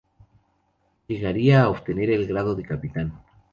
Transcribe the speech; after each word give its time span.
Llegaría 1.07 1.61
a 1.61 1.69
obtener 1.69 2.09
el 2.09 2.25
grado 2.25 2.55
de 2.55 2.63
capitán. 2.63 3.13